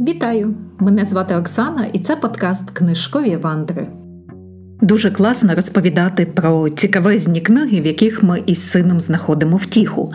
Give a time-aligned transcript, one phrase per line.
[0.00, 0.54] Вітаю!
[0.78, 3.86] Мене звати Оксана, і це подкаст Книжкові вандри.
[4.80, 10.12] Дуже класно розповідати про цікавезні книги, в яких ми із сином знаходимо втіху.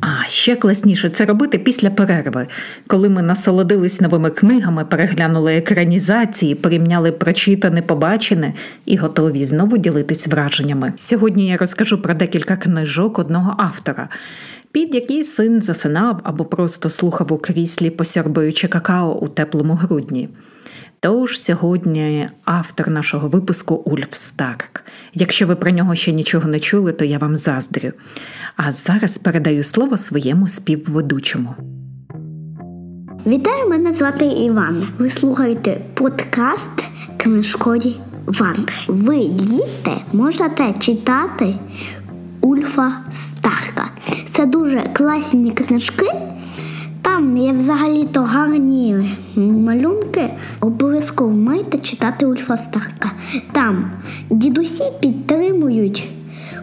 [0.00, 2.46] А ще класніше це робити після перерви,
[2.86, 8.52] коли ми насолодились новими книгами, переглянули екранізації, порівняли прочитане, побачене
[8.84, 10.92] і готові знову ділитись враженнями.
[10.96, 14.08] Сьогодні я розкажу про декілька книжок одного автора
[14.74, 20.28] під який син засинав або просто слухав у кріслі, посьорбуючи какао у теплому грудні.
[21.00, 24.84] Тож сьогодні автор нашого випуску Ульф Старк.
[25.14, 27.92] Якщо ви про нього ще нічого не чули, то я вам заздрю.
[28.56, 31.54] А зараз передаю слово своєму співведучому.
[33.26, 34.88] Вітаю, мене звати Іван.
[34.98, 36.84] Ви слухаєте подкаст
[37.16, 37.96] Книжкові
[38.26, 38.74] вандри.
[38.88, 41.54] Ви діти можете читати
[42.40, 43.93] Ульфа Старка.
[44.36, 46.06] Це дуже класні книжки.
[47.02, 50.30] Там є взагалі-то гарні малюнки.
[50.60, 53.10] Обов'язково маєте читати Ульфа Старка.
[53.52, 53.90] Там
[54.30, 56.08] дідусі підтримують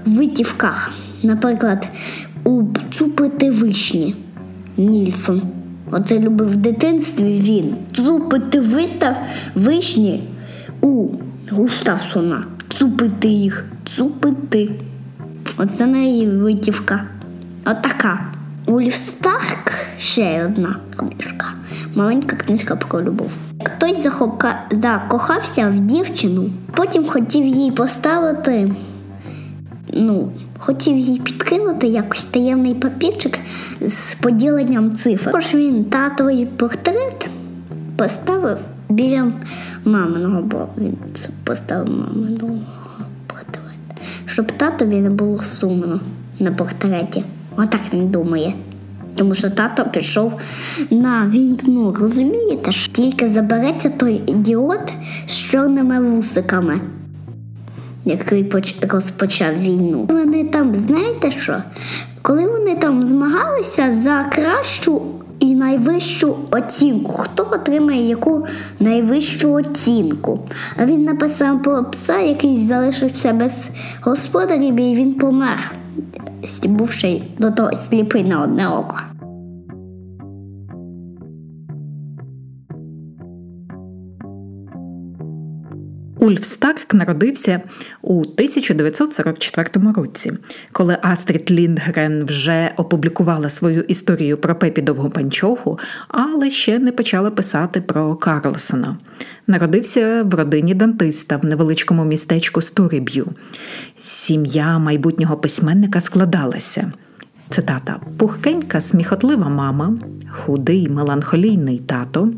[0.06, 0.92] в витівках,
[1.24, 1.88] наприклад,
[2.44, 2.64] у
[2.94, 4.16] цупити вишні
[4.78, 5.42] Нільсон.
[5.92, 7.76] Оце любив в дитинстві він.
[7.96, 9.16] Цупити вистав
[9.56, 10.24] вишні
[10.82, 11.08] у
[11.52, 12.44] Густавсона.
[12.78, 14.72] Цупити їх, цупити.
[15.58, 17.04] Оце неї витівка.
[17.66, 18.20] Отака.
[18.68, 21.46] Ульф Старк ще одна книжка.
[21.96, 23.32] Маленька книжка про любов.
[23.64, 24.62] Хтось захока...
[24.72, 28.76] закохався в дівчину, потім хотів їй поставити,
[29.94, 33.40] ну, хотів їй підкинути якось таємний папірчик
[33.82, 35.26] з поділенням цифр.
[35.26, 37.30] Також він татовий портрет
[37.96, 39.32] поставив біля
[39.86, 40.98] маминого, бо він
[41.44, 42.60] поставив маминого
[43.28, 46.00] портрет, щоб татові не було сумно
[46.40, 47.24] на портреті.
[47.58, 48.54] Отак він думає.
[49.16, 50.40] Тому що тато пішов
[50.90, 52.72] на війну, розумієте?
[52.72, 52.94] ж?
[52.94, 54.94] Тільки забереться той ідіот
[55.26, 56.82] з чорними вусиками,
[58.06, 58.52] який
[58.90, 60.08] розпочав війну.
[60.10, 61.64] Вони там, знаєте що?
[62.22, 65.02] Коли вони там змагалися за кращу
[65.40, 67.14] і найвищу оцінку.
[67.14, 68.46] Хто отримає яку
[68.80, 70.40] найвищу оцінку?
[70.78, 73.70] А він написав про пса, який залишився без
[74.02, 75.72] господарів, і він помер,
[76.64, 78.98] бувши до того сліпий на одне око.
[86.32, 87.62] Ульф Старк народився
[88.02, 90.34] у 1944 році,
[90.72, 97.82] коли Астрід Ліндгрен вже опублікувала свою історію про Пепі Довгопанчоху, але ще не почала писати
[97.82, 98.98] про Карлсона.
[99.48, 103.28] Народився в родині дантиста в невеличкому містечку Сторіб'ю.
[104.00, 106.92] Сім'я майбутнього письменника складалася.
[107.52, 109.94] Цитата пухкенька, сміхотлива мама,
[110.30, 112.30] худий, меланхолійний тато.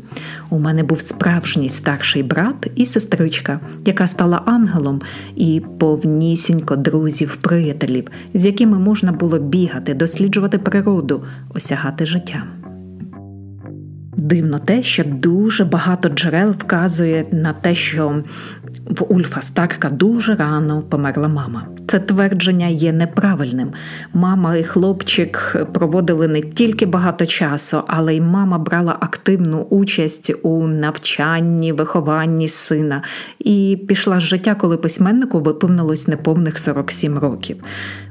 [0.50, 5.00] У мене був справжній старший брат і сестричка, яка стала ангелом
[5.36, 12.44] і повнісінько друзів, приятелів, з якими можна було бігати, досліджувати природу, осягати життя.
[14.24, 18.22] Дивно те, що дуже багато джерел вказує на те, що
[18.86, 21.66] в Ульфа Старка дуже рано померла мама.
[21.86, 23.72] Це твердження є неправильним.
[24.14, 30.66] Мама і хлопчик проводили не тільки багато часу, але й мама брала активну участь у
[30.66, 33.02] навчанні, вихованні сина
[33.38, 37.56] і пішла з життя, коли письменнику виповнилось неповних 47 років.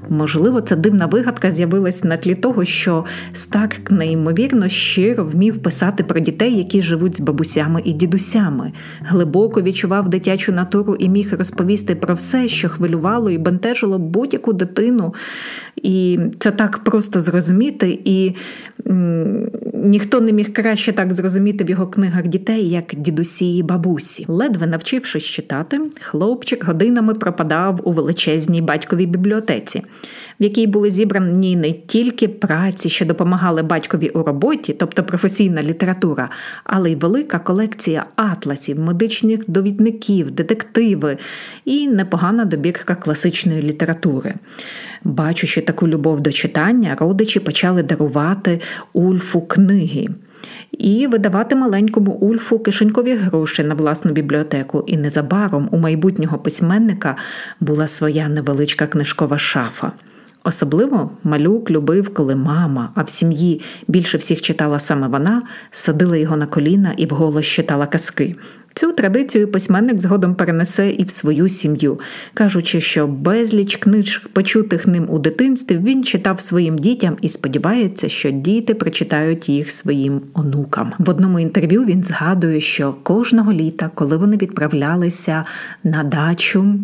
[0.10, 6.20] Можливо, ця дивна вигадка з'явилась на тлі того, що Старк неймовірно щиро вмів писати про
[6.20, 12.16] дітей, які живуть з бабусями і дідусями, глибоко відчував дитячу натуру і міг розповісти про
[12.16, 15.14] все, що хвилювало і бентежило будь-яку дитину.
[15.76, 18.36] І це так просто зрозуміти, і
[19.84, 24.26] ніхто не міг краще так зрозуміти в його книгах дітей, як дідусі і бабусі.
[24.28, 29.84] Ледве навчившись читати, хлопчик годинами пропадав у величезній батьковій бібліотеці
[30.40, 36.30] в якій були зібрані не тільки праці, що допомагали батькові у роботі, тобто професійна література,
[36.64, 41.18] але й велика колекція атласів, медичних довідників, детективи
[41.66, 44.34] і непогана добірка класичної літератури.
[45.04, 48.62] Бачучи таку любов до читання, родичі почали дарувати
[48.94, 50.08] Ульфу книги.
[50.72, 57.16] І видавати маленькому Ульфу кишенькові гроші на власну бібліотеку, і незабаром у майбутнього письменника
[57.60, 59.92] була своя невеличка книжкова шафа.
[60.44, 65.42] Особливо малюк любив, коли мама, а в сім'ї більше всіх читала саме вона,
[65.72, 68.36] садила його на коліна і вголос читала казки.
[68.76, 72.00] Цю традицію письменник згодом перенесе і в свою сім'ю,
[72.34, 78.32] кажучи, що безліч книжок, почутих ним у дитинстві, він читав своїм дітям і сподівається, що
[78.32, 80.94] діти прочитають їх своїм онукам.
[81.00, 85.46] В одному інтерв'ю він згадує, що кожного літа, коли вони відправлялися
[85.84, 86.76] на дачу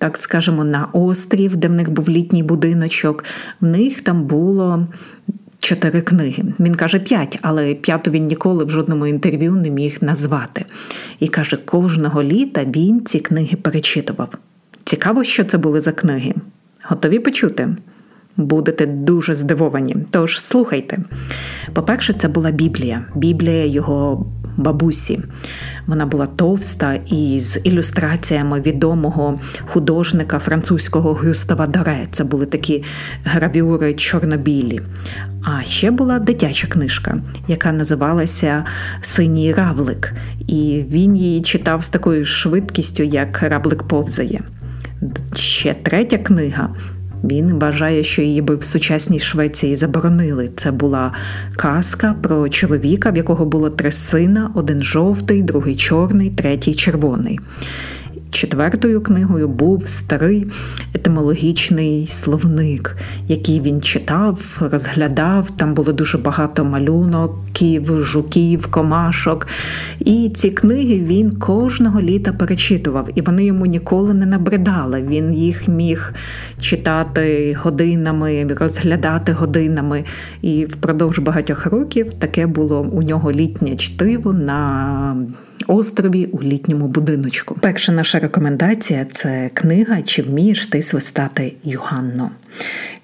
[0.00, 3.24] так скажемо, на острів, де в них був літній будиночок.
[3.60, 4.86] В них там було.
[5.58, 6.44] Чотири книги.
[6.60, 10.64] Він каже п'ять, але п'яту він ніколи в жодному інтерв'ю не міг назвати.
[11.18, 14.28] І каже, кожного літа він ці книги перечитував.
[14.84, 16.34] Цікаво, що це були за книги.
[16.82, 17.76] Готові почути?
[18.36, 19.96] Будете дуже здивовані.
[20.10, 20.98] Тож слухайте.
[21.72, 24.26] По-перше, це була Біблія, Біблія його
[24.60, 25.20] бабусі.
[25.86, 32.06] Вона була товста і з ілюстраціями відомого художника французького Гюстава Доре.
[32.10, 32.84] Це були такі
[33.24, 34.80] гравюри чорнобілі.
[35.44, 37.18] А ще була дитяча книжка,
[37.48, 38.64] яка називалася
[39.00, 40.12] Синій равлик,
[40.46, 44.40] і він її читав з такою швидкістю, як равлик повзає.
[45.34, 46.68] Ще третя книга
[47.24, 50.50] він вважає, що її би в сучасній Швеції заборонили.
[50.56, 51.12] Це була
[51.56, 57.40] казка про чоловіка, в якого було три сина: один жовтий, другий чорний, третій червоний.
[58.30, 60.46] Четвертою книгою був старий
[60.94, 62.96] етимологічний словник,
[63.28, 65.50] який він читав, розглядав.
[65.50, 69.46] Там було дуже багато малюноків, жуків, комашок.
[69.98, 75.02] І ці книги він кожного літа перечитував, і вони йому ніколи не набридали.
[75.02, 76.14] Він їх міг
[76.60, 80.04] читати годинами, розглядати годинами.
[80.42, 85.16] І впродовж багатьох років таке було у нього літнє чтиво на
[85.70, 87.56] острові у літньому будиночку.
[87.60, 92.30] Перша наша рекомендація це книга Чи вмієш ти свистати Юганно.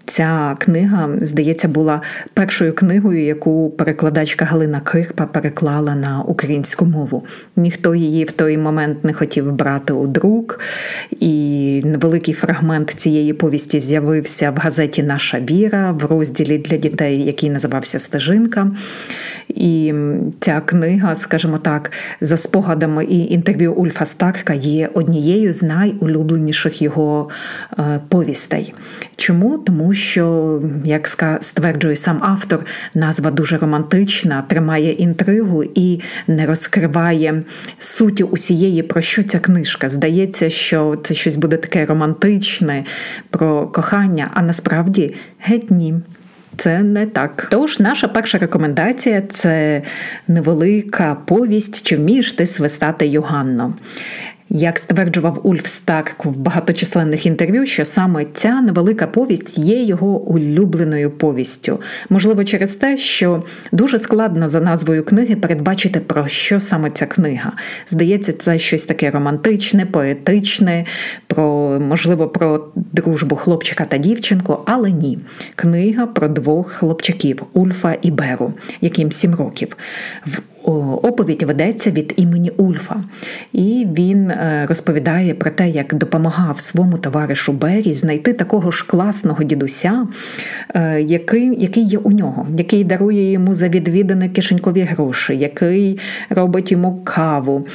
[0.06, 2.02] Ця книга, здається, була
[2.34, 7.24] першою книгою, яку перекладачка Галина Кирпа переклала на українську мову.
[7.56, 10.60] Ніхто її в той момент не хотів брати у друк,
[11.20, 17.50] і невеликий фрагмент цієї повісті з'явився в газеті Наша віра в розділі для дітей, який
[17.50, 18.70] називався Стежинка.
[19.48, 19.94] І
[20.40, 27.28] ця книга, скажімо так, за спогадами і інтерв'ю Ульфа Старка є однією з найулюбленіших його
[27.78, 28.75] е, повістей.
[29.16, 29.58] Чому?
[29.58, 31.08] Тому що, як
[31.40, 32.64] стверджує сам автор,
[32.94, 37.42] назва дуже романтична, тримає інтригу і не розкриває
[37.78, 39.88] суті усієї, про що ця книжка.
[39.88, 42.84] Здається, що це щось буде таке романтичне
[43.31, 45.94] про кохання, а насправді геть ні.
[46.56, 47.48] Це не так.
[47.50, 49.82] Тож наша перша рекомендація це
[50.28, 53.74] невелика повість, чи вмієш ти свистати Юганно.
[54.50, 61.10] Як стверджував Ульф Старк в багаточисленних інтерв'ю, що саме ця невелика повість є його улюбленою
[61.10, 61.81] повістю.
[62.10, 67.52] Можливо, через те, що дуже складно за назвою книги передбачити, про що саме ця книга.
[67.87, 70.84] Здається, це щось таке романтичне, поетичне,
[71.26, 75.19] про можливо про дружбу хлопчика та дівчинку, але ні.
[75.54, 79.76] Книга про двох хлопчаків Ульфа і Беру, яким сім років.
[80.26, 80.40] В
[80.72, 82.96] оповідь ведеться від імені Ульфа,
[83.52, 89.42] і він е, розповідає про те, як допомагав своєму товаришу Бері знайти такого ж класного
[89.44, 90.06] дідуся,
[90.74, 95.98] е, який який є у нього, який дарує йому за відвідане кишенькові гроші, який
[96.30, 97.66] робить йому каву,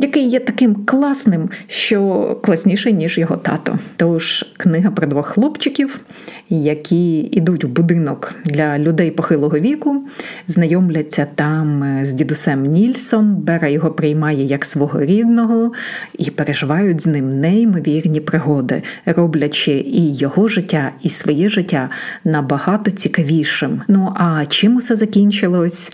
[0.00, 3.78] який є таким класним, що класніший, ніж його тато.
[3.96, 6.04] Тож книга про двох хлопчиків,
[6.48, 10.04] які йдуть в будинок для людей похилого віку,
[10.46, 15.72] знайомляться там з дідусем Нільсом, Бера його приймає як свого рідного
[16.18, 21.90] і переживають з ним неймовірні пригоди, роблячи і його життя, і своє життя
[22.24, 23.82] набагато цікавішим.
[23.88, 25.92] Ну а чим усе закінчилось,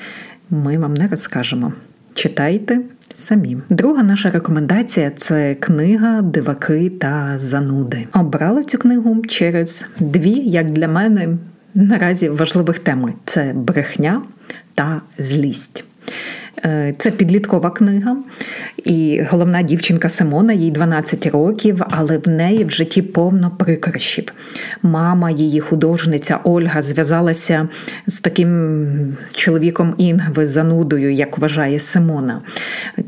[0.50, 1.72] ми вам не розкажемо.
[2.14, 2.80] Читайте.
[3.14, 8.06] Самі друга наша рекомендація це книга Диваки та зануди.
[8.12, 11.28] Обрала цю книгу через дві, як для мене,
[11.75, 14.22] наразі важливих теми: це брехня
[14.82, 15.91] tá zlísť.
[16.64, 18.16] Е, це підліткова книга,
[18.85, 24.25] і головна дівчинка Симона, їй 12 років, але в неї в житті повно прикрощів.
[24.83, 27.69] Мама, її художниця Ольга, зв'язалася
[28.07, 32.42] з таким чоловіком Інгви занудою, як вважає Симона.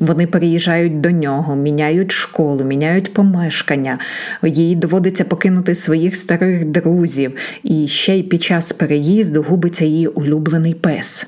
[0.01, 3.99] Вони переїжджають до нього, міняють школу, міняють помешкання.
[4.43, 7.33] Їй доводиться покинути своїх старих друзів.
[7.63, 11.27] І ще й під час переїзду губиться її улюблений пес.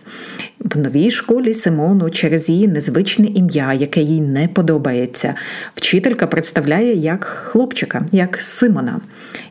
[0.60, 5.34] В новій школі Симону через її незвичне ім'я, яке їй не подобається,
[5.74, 9.00] вчителька представляє як хлопчика, як Симона.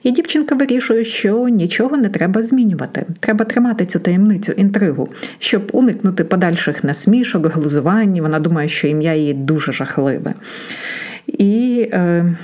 [0.04, 3.06] І дівчинка вирішує, що нічого не треба змінювати.
[3.20, 5.10] Треба тримати цю таємницю інтригу,
[5.40, 8.22] щоб уникнути подальших насмішок, глузувань.
[8.22, 10.34] Вона думає, що ім'я її дуже жахливе.
[11.28, 12.36] І е,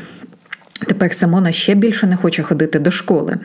[0.87, 3.37] Тепер Симона ще більше не хоче ходити до школи,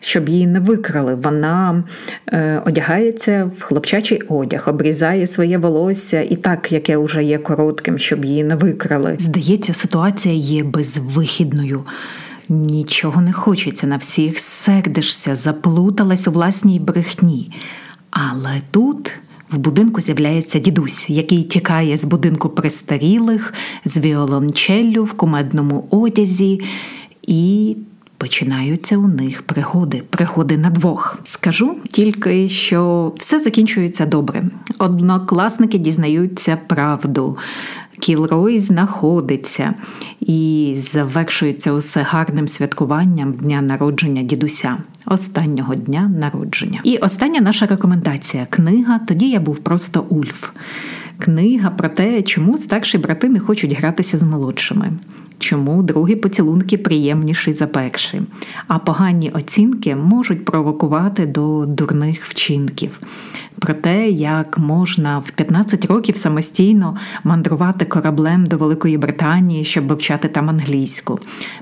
[0.00, 1.14] щоб її не викрали.
[1.14, 1.84] Вона
[2.32, 8.24] е, одягається в хлопчачий одяг, обрізає своє волосся і так, яке вже є коротким, щоб
[8.24, 9.16] її не викрали.
[9.18, 11.84] Здається, ситуація є безвихідною.
[12.48, 17.50] Нічого не хочеться на всіх сердишся, заплуталась у власній брехні.
[18.10, 19.12] Але тут.
[19.50, 26.60] В будинку з'являється дідусь, який тікає з будинку престарілих, з віолончеллю в кумедному одязі,
[27.22, 27.76] і
[28.18, 31.18] починаються у них пригоди, пригоди на двох.
[31.24, 34.44] Скажу тільки, що все закінчується добре.
[34.78, 37.36] Однокласники дізнаються правду.
[38.00, 39.74] Кілрой знаходиться
[40.20, 44.76] і завершується усе гарним святкуванням дня народження дідуся,
[45.06, 46.80] останнього дня народження.
[46.84, 50.50] І остання наша рекомендація книга Тоді я був просто Ульф.
[51.18, 54.92] Книга про те, чому старші брати не хочуть гратися з молодшими.
[55.38, 58.22] Чому другі поцілунки приємніші за перші,
[58.68, 63.00] а погані оцінки можуть провокувати до дурних вчинків.
[63.58, 70.28] Про те, як можна в 15 років самостійно мандрувати кораблем до Великої Британії, щоб вивчати
[70.28, 71.18] там англійську,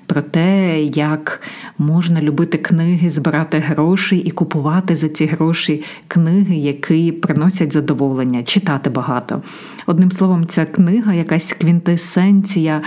[0.07, 1.43] про те, як
[1.79, 8.91] можна любити книги, збирати гроші і купувати за ці гроші книги, які приносять задоволення, читати
[8.91, 9.43] багато.
[9.87, 12.83] Одним словом, ця книга, якась квінтесенція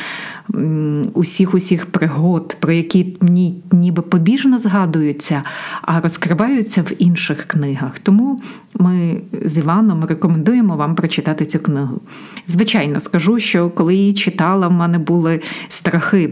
[1.14, 5.44] усіх усіх пригод, про які мені ніби побіжно згадуються,
[5.82, 8.00] а розкриваються в інших книгах.
[8.00, 8.42] Тому
[8.74, 12.02] ми з Іваном рекомендуємо вам прочитати цю книгу.
[12.48, 16.32] Звичайно, скажу, що коли її читала, в мене були страхи.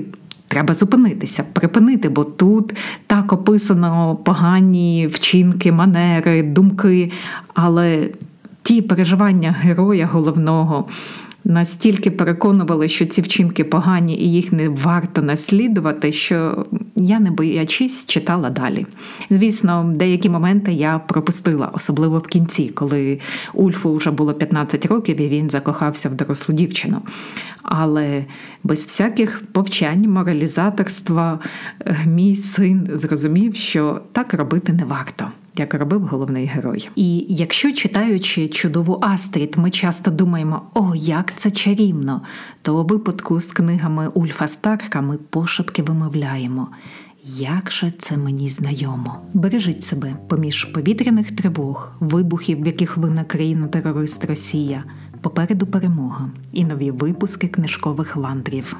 [0.49, 2.73] Треба зупинитися, припинити, бо тут
[3.07, 7.11] так описано погані вчинки, манери, думки,
[7.53, 8.09] але
[8.63, 10.87] ті переживання героя головного
[11.47, 18.05] настільки переконували, що ці вчинки погані і їх не варто наслідувати, що я не боячись
[18.05, 18.85] читала далі.
[19.29, 23.19] Звісно, деякі моменти я пропустила, особливо в кінці, коли
[23.53, 27.01] Ульфу вже було 15 років і він закохався в дорослу дівчину.
[27.63, 28.25] Але
[28.63, 31.39] без всяких повчань, моралізаторства,
[31.85, 35.25] е, мій син зрозумів, що так робити не варто
[35.59, 36.89] як робив головний герой.
[36.95, 42.21] І якщо читаючи чудову Астрід, ми часто думаємо, о, як це чарівно,
[42.61, 46.67] то у випадку з книгами Ульфа Старка ми пошепки вимовляємо.
[47.35, 49.17] Як же це мені знайомо?
[49.33, 54.83] Бережіть себе поміж повітряних тривог, вибухів, в яких вина країна терорист Росія,
[55.21, 58.77] попереду перемога і нові випуски книжкових вандрів.